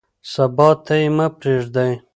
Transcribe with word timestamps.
سبا 0.33 0.69
ته 0.85 0.93
یې 1.01 1.07
مه 1.15 1.27
پرېږدئ. 1.37 1.91